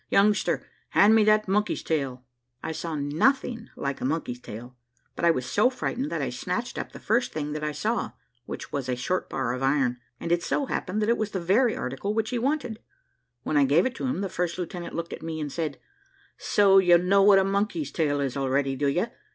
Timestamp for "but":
5.15-5.23